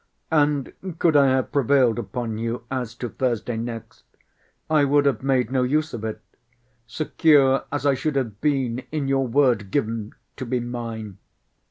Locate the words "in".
8.91-9.07